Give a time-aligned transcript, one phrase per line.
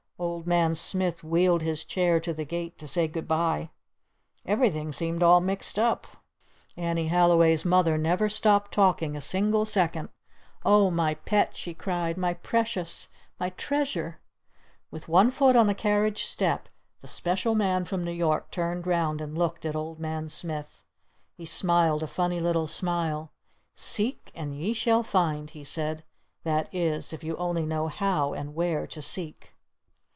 [0.21, 3.71] Old Man Smith wheeled his chair to the gate to say "Good bye."
[4.45, 6.05] Everything seemed all mixed up.
[6.77, 10.09] Annie Halliway's Mother never stopped talking a single second.
[10.63, 12.17] "Oh, my Pet!" she cried.
[12.19, 13.07] "My Precious.
[13.39, 14.19] My Treasure!"
[14.91, 16.69] With one foot on the carriage step
[17.01, 20.83] the Special Man from New York turned round and looked at Old Man Smith.
[21.35, 23.31] He smiled a funny little smile.
[23.73, 26.03] "Seek and ye shall find!" he said.
[26.43, 29.55] "That is if you only know How and Where to seek."